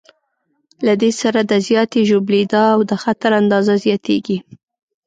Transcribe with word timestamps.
له 0.85 0.93
دې 1.01 1.11
سره 1.21 1.39
د 1.51 1.53
زیاتې 1.67 1.99
ژوبلېدا 2.09 2.63
او 2.75 2.79
د 2.89 2.91
خطر 3.03 3.31
اندازه 3.41 3.73
زیاتېږي. 3.85 4.37